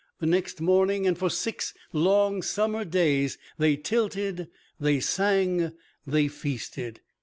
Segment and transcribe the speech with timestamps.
[0.19, 4.47] The next morning, and for six long summer days, they tilted,
[4.79, 5.73] they sang,
[6.07, 7.01] they feasted.